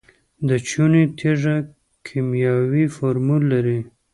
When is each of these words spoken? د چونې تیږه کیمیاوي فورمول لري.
د 0.47 0.49
چونې 0.69 1.01
تیږه 1.17 1.55
کیمیاوي 2.05 2.85
فورمول 2.95 3.43
لري. 3.53 3.79